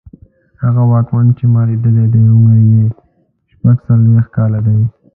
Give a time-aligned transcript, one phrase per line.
[0.63, 2.83] هغه واکمن چې ما لیدلی دی عمر یې
[3.51, 4.79] شپږڅلوېښت کاله دی.